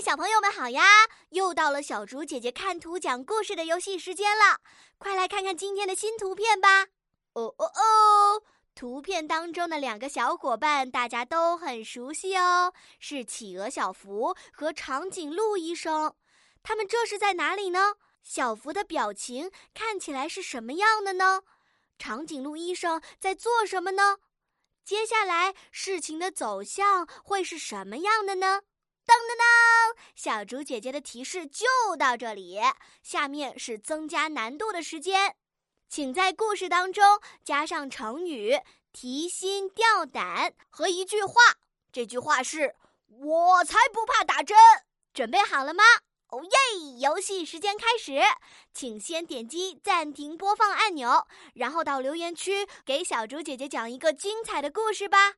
[0.00, 0.82] 小朋友们好呀！
[1.28, 4.58] 又到了小竹姐姐看图讲故事的游戏时间了，
[4.96, 6.86] 快来看看今天的新图片吧！
[7.34, 8.42] 哦哦哦，
[8.74, 16.14] 图片当中的两个小伙伴大家都很熟悉哦，是企鹅小福和长颈鹿医生。
[16.62, 17.96] 他们这是在哪里呢？
[18.22, 21.42] 小福的表情看起来是什么样的呢？
[21.98, 24.16] 长颈鹿医生在做什么呢？
[24.82, 28.62] 接下来事情的走向会是什么样的呢？
[29.06, 29.96] 噔噔噔！
[30.14, 31.66] 小竹姐姐的提示就
[31.98, 32.60] 到这里，
[33.02, 35.36] 下面是增加难度的时间，
[35.88, 38.60] 请在故事当中加上成语
[38.92, 41.34] “提心吊胆”和一句话。
[41.92, 42.74] 这句话是
[43.08, 44.56] “我才不怕打针”。
[45.12, 45.82] 准备好了吗？
[46.28, 46.98] 哦耶！
[47.00, 48.20] 游戏时间开始，
[48.72, 55.34] 请先点击暂停播放按钮，然后到留言区给小竹姐姐讲一个精彩的故事吧。